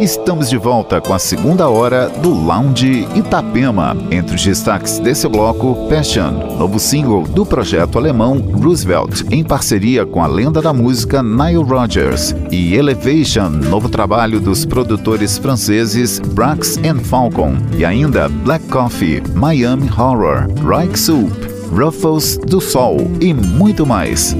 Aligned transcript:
Estamos 0.00 0.48
de 0.48 0.56
volta 0.56 1.00
com 1.00 1.12
a 1.12 1.18
segunda 1.18 1.68
hora 1.68 2.08
do 2.08 2.32
Lounge 2.32 3.08
Itapema. 3.16 3.96
Entre 4.12 4.36
os 4.36 4.44
destaques 4.44 5.00
desse 5.00 5.26
bloco, 5.28 5.88
Passion, 5.88 6.56
novo 6.56 6.78
single 6.78 7.24
do 7.24 7.44
projeto 7.44 7.98
alemão 7.98 8.38
Roosevelt, 8.38 9.22
em 9.28 9.42
parceria 9.42 10.06
com 10.06 10.22
a 10.22 10.28
lenda 10.28 10.62
da 10.62 10.72
música 10.72 11.20
Nile 11.20 11.64
Rodgers, 11.64 12.32
e 12.52 12.76
Elevation, 12.76 13.48
novo 13.48 13.88
trabalho 13.88 14.38
dos 14.38 14.64
produtores 14.64 15.36
franceses 15.36 16.20
Brax 16.20 16.78
and 16.78 17.00
Falcon, 17.00 17.56
e 17.76 17.84
ainda 17.84 18.28
Black 18.28 18.64
Coffee, 18.68 19.20
Miami 19.34 19.90
Horror, 19.90 20.46
Reich 20.64 20.96
Soup, 20.96 21.32
Ruffles 21.72 22.38
do 22.38 22.60
Sol 22.60 22.98
e 23.20 23.34
muito 23.34 23.84
mais. 23.84 24.36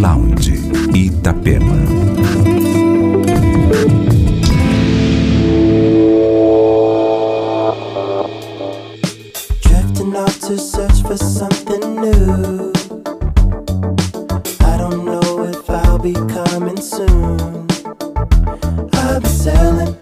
Lounge 0.00 0.54
Itapema. 0.94 2.39
for 11.10 11.16
something 11.16 11.96
new. 11.96 12.72
I 14.60 14.76
don't 14.76 15.04
know 15.04 15.42
if 15.42 15.68
I'll 15.68 15.98
be 15.98 16.12
coming 16.12 16.80
soon. 16.80 17.66
I'll 18.92 19.20
be 19.20 19.26
selling. 19.26 19.99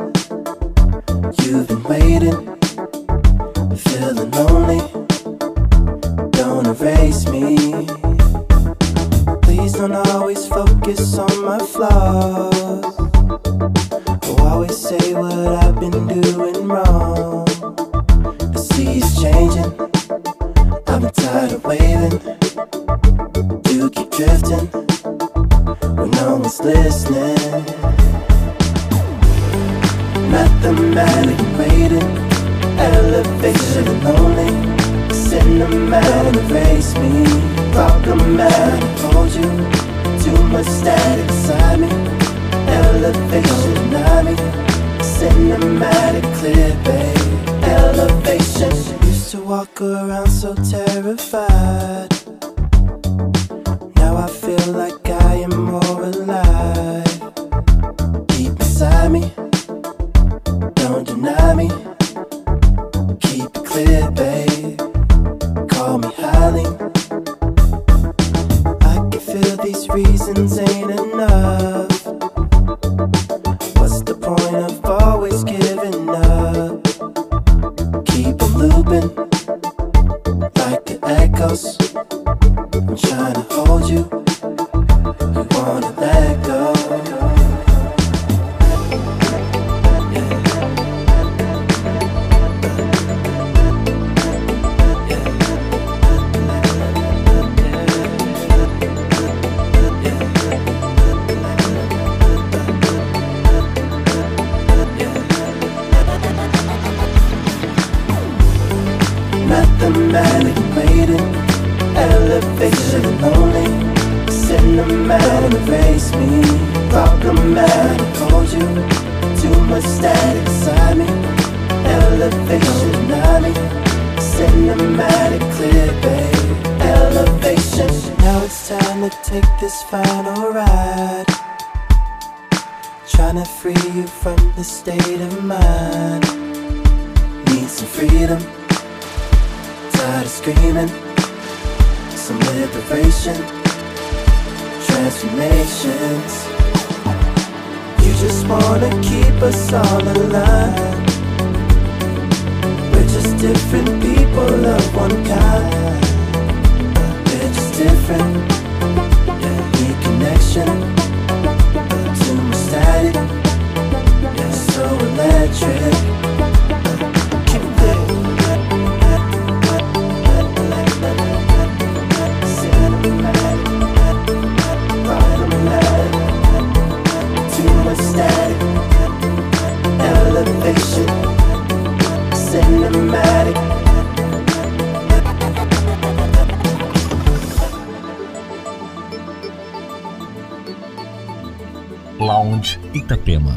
Itapema. 192.92 193.54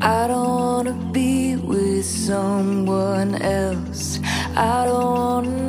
I 0.00 0.28
don't 0.28 0.48
wanna 0.48 0.94
be 1.12 1.56
with 1.56 2.04
someone 2.04 3.34
else. 3.42 4.20
I 4.54 4.84
don't 4.86 5.04
wanna 5.04 5.67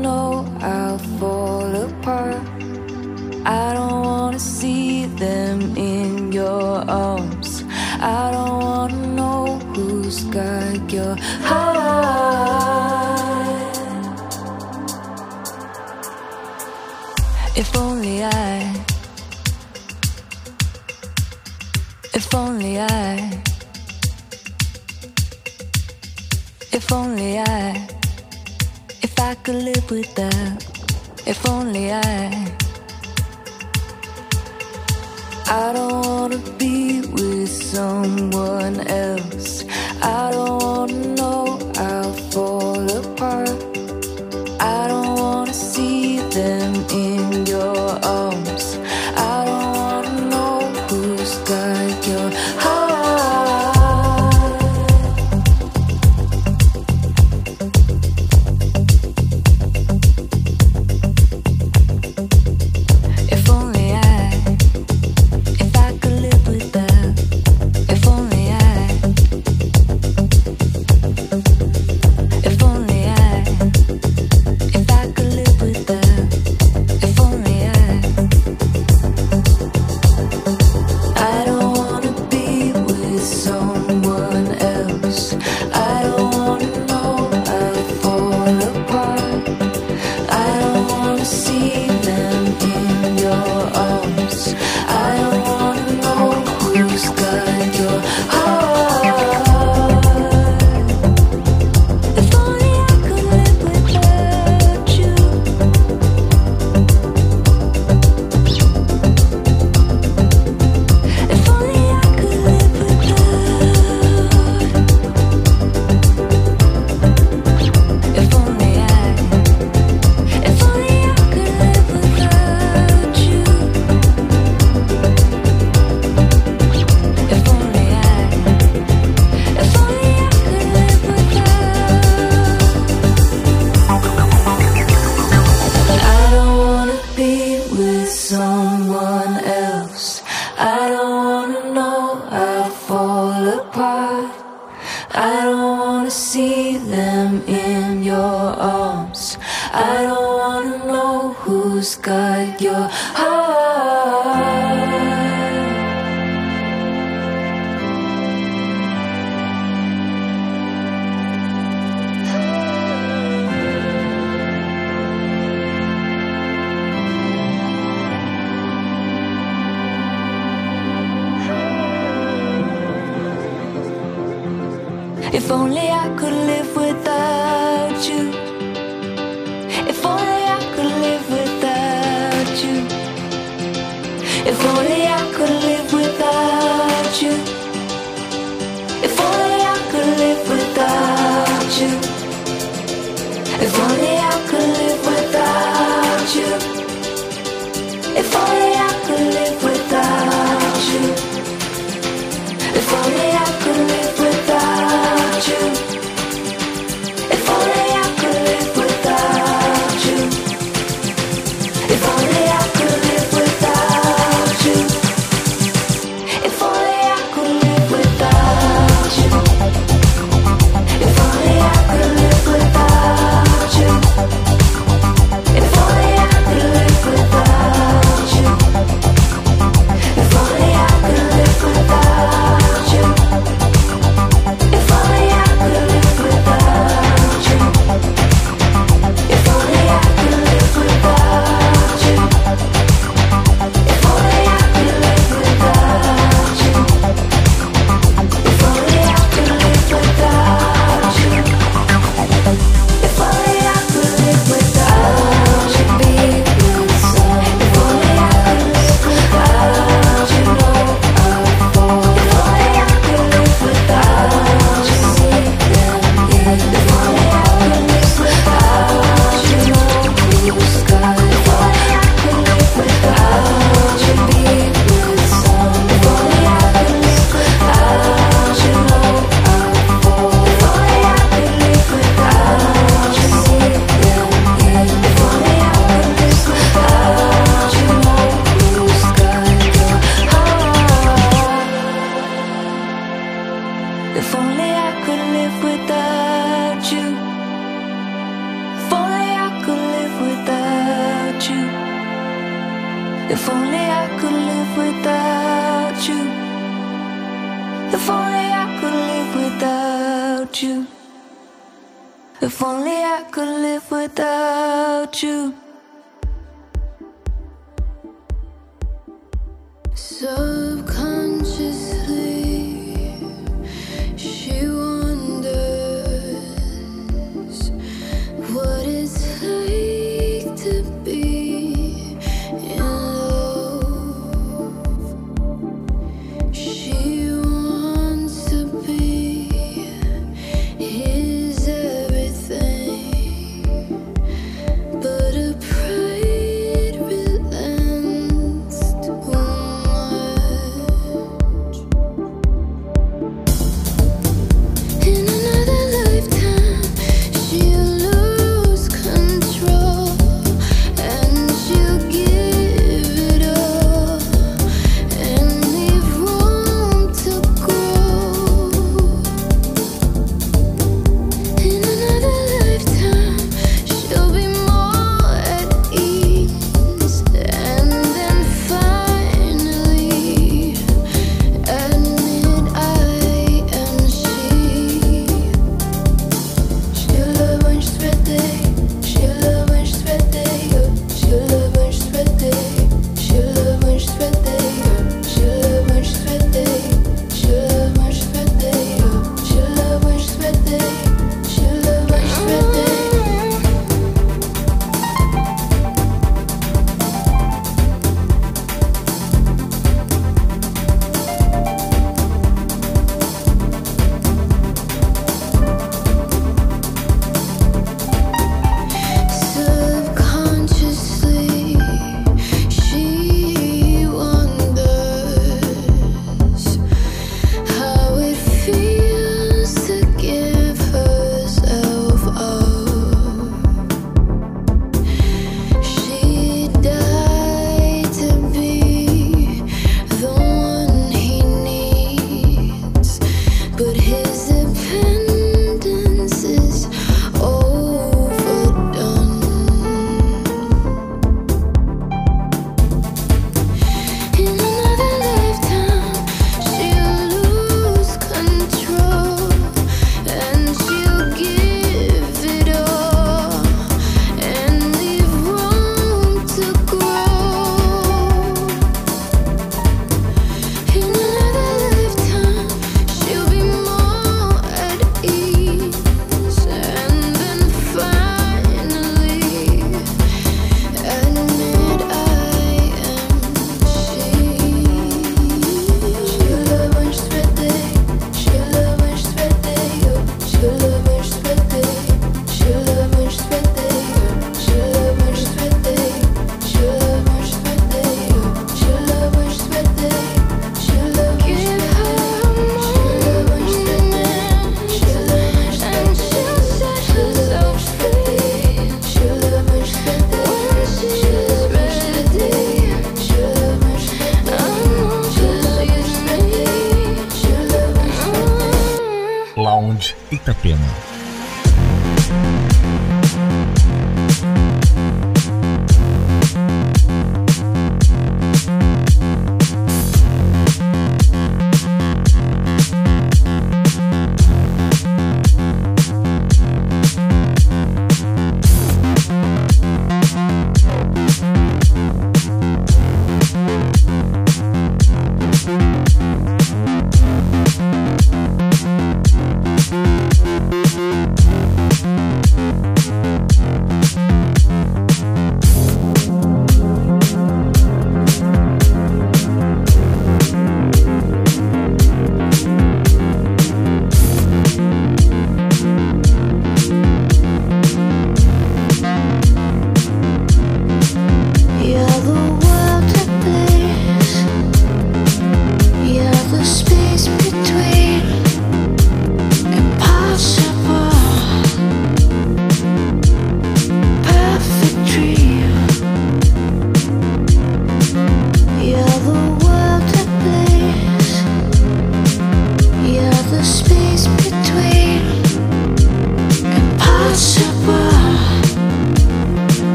if 26.89 26.95
only 26.95 27.37
I, 27.37 27.87
if 29.03 29.19
I 29.19 29.35
could 29.35 29.61
live 29.63 29.91
with 29.91 30.11
that. 30.15 30.65
If 31.27 31.47
only 31.47 31.93
I, 31.93 32.51
I 35.45 35.71
don't 35.71 36.03
wanna 36.03 36.39
be 36.57 37.01
with 37.01 37.47
someone 37.47 38.79
else. 38.87 39.65
I 40.01 40.31
don't 40.31 40.58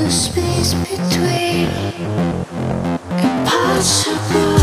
the 0.00 0.10
space 0.10 0.72
between 0.74 1.68
impossible. 3.18 4.59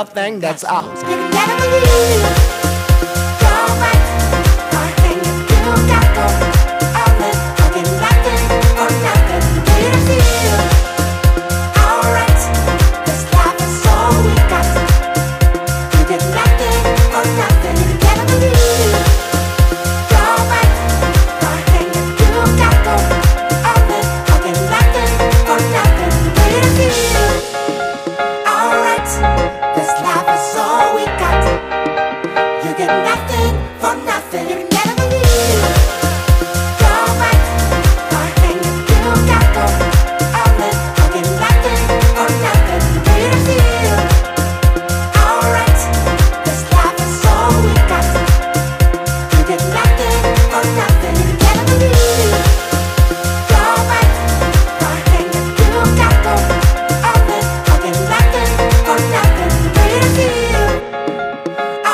up, 0.00 0.14
then 0.14 0.40
that's 0.40 0.64
out. 0.64 0.88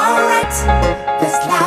alright. 0.07 0.57
This 1.21 1.35
life. 1.47 1.67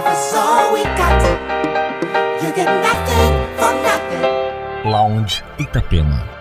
You 2.41 2.49
get 2.55 2.69
nothing 2.81 3.33
for 3.59 3.71
nothing. 3.83 4.91
Lounge 4.91 5.43
Itapema. 5.57 6.38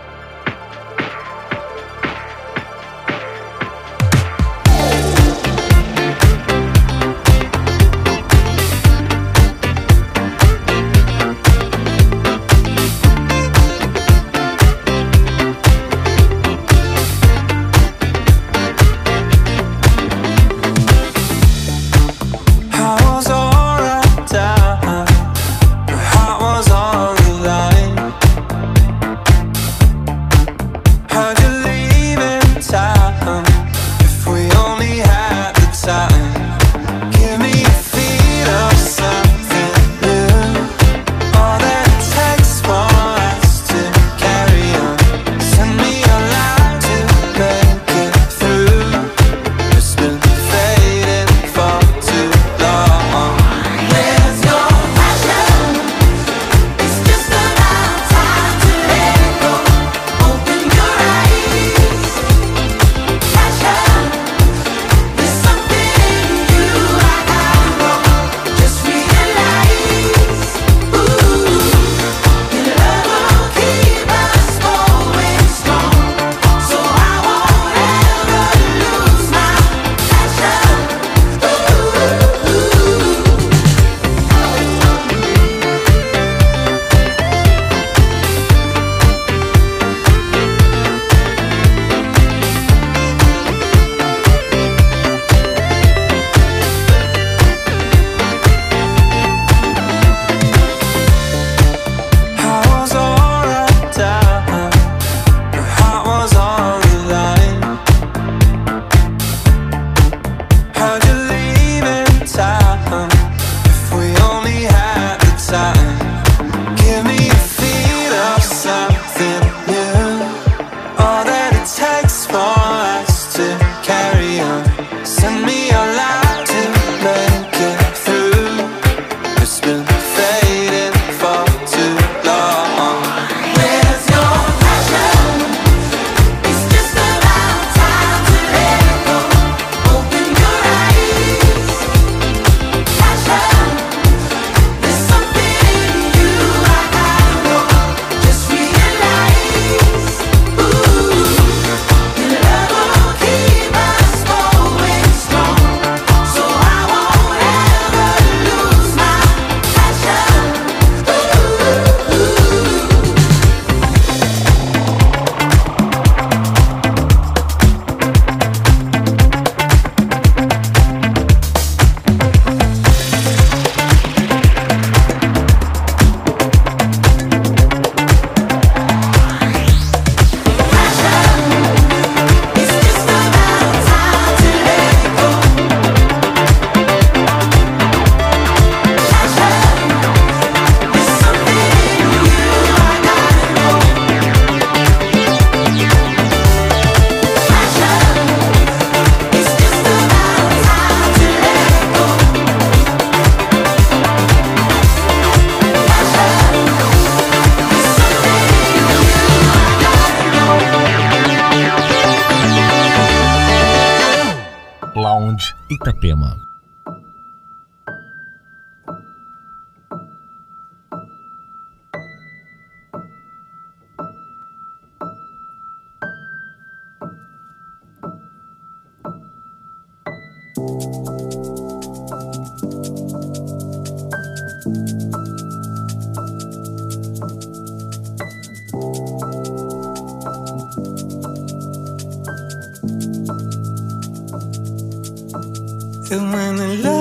when 246.21 246.55
the 246.57 246.67
love. 246.83 246.98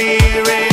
spirit. 0.00 0.69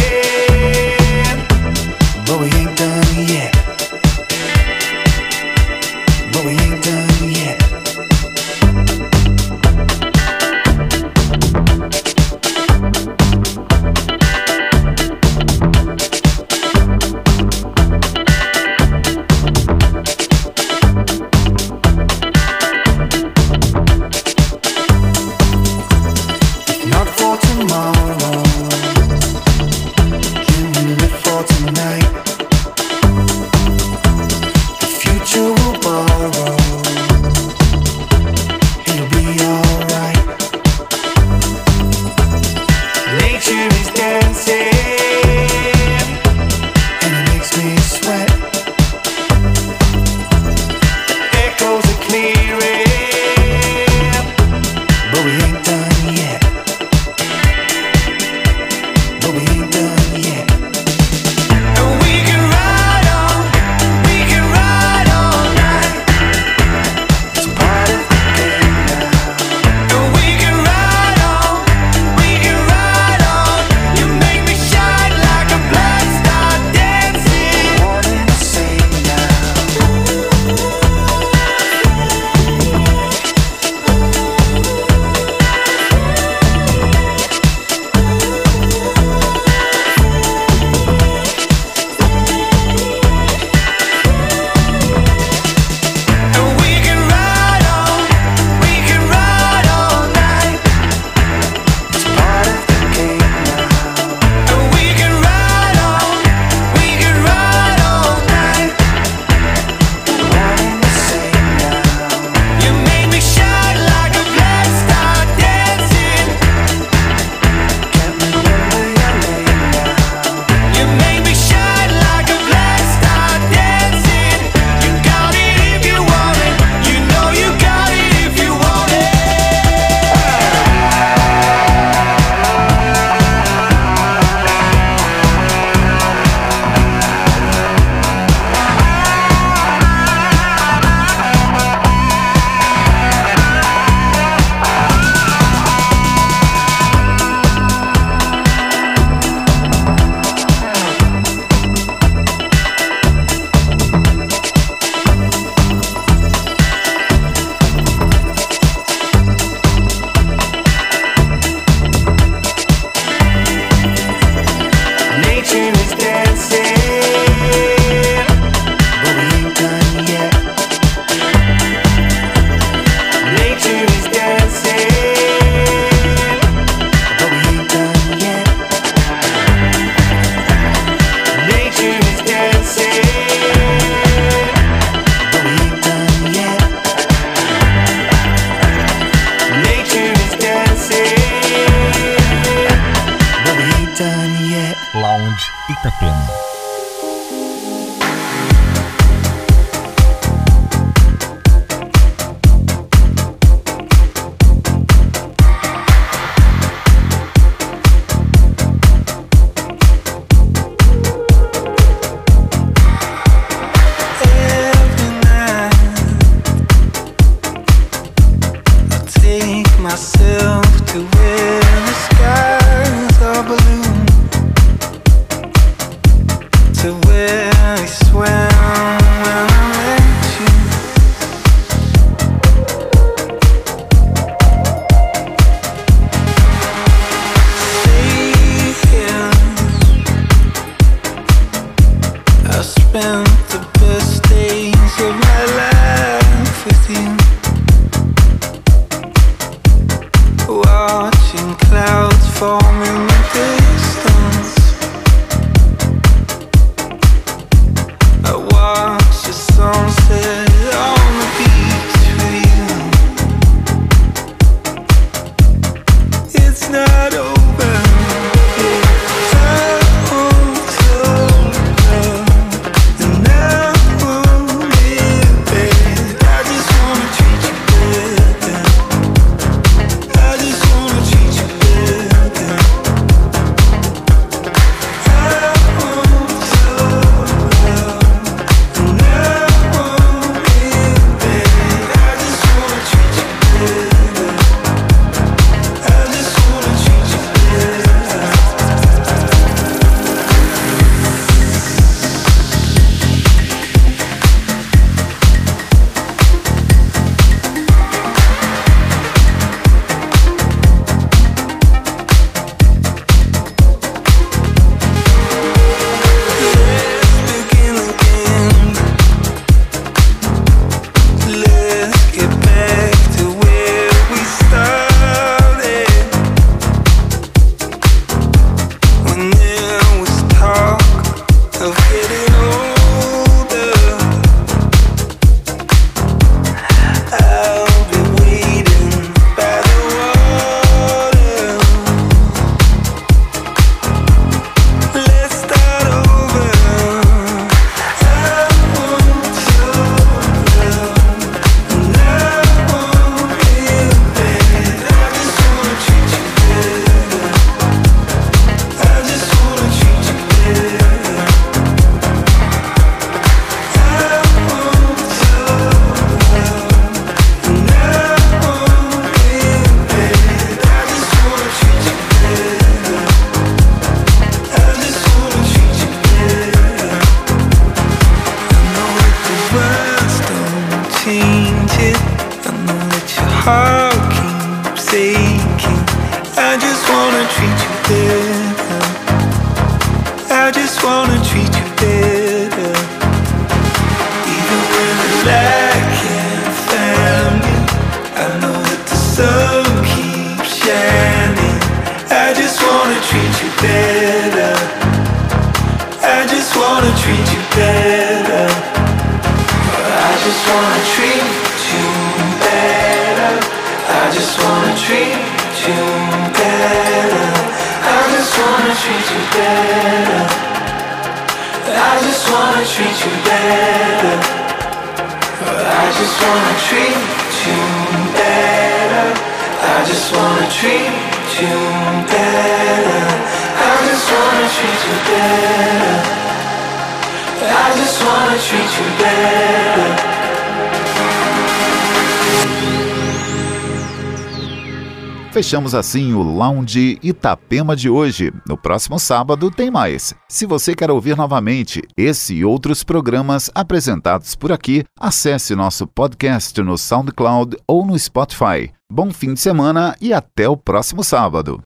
Fechamos 445.47 445.73
assim 445.73 446.13
o 446.13 446.21
Lounge 446.21 446.99
Itapema 447.01 447.73
de 447.73 447.89
hoje. 447.89 448.33
No 448.45 448.57
próximo 448.57 448.99
sábado 448.99 449.49
tem 449.49 449.71
mais. 449.71 450.13
Se 450.27 450.45
você 450.45 450.75
quer 450.75 450.91
ouvir 450.91 451.15
novamente 451.15 451.81
esse 451.95 452.35
e 452.35 452.43
outros 452.43 452.83
programas 452.83 453.49
apresentados 453.55 454.35
por 454.35 454.51
aqui, 454.51 454.83
acesse 454.99 455.55
nosso 455.55 455.87
podcast 455.87 456.61
no 456.61 456.77
SoundCloud 456.77 457.55
ou 457.65 457.85
no 457.85 457.97
Spotify. 457.97 458.73
Bom 458.91 459.09
fim 459.09 459.35
de 459.35 459.39
semana 459.39 459.95
e 460.01 460.13
até 460.13 460.49
o 460.49 460.57
próximo 460.57 461.01
sábado. 461.01 461.63